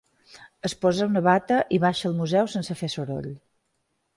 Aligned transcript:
Es 0.69 0.73
posa 0.85 1.07
una 1.09 1.21
bata 1.27 1.59
i 1.77 1.81
baixa 1.85 2.05
al 2.11 2.17
museu 2.23 2.51
sense 2.55 2.79
fer 2.81 2.91
soroll. 2.95 3.29